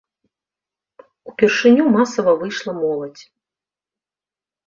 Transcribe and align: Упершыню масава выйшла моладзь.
Упершыню 1.29 1.83
масава 1.97 2.33
выйшла 2.39 2.73
моладзь. 2.81 3.23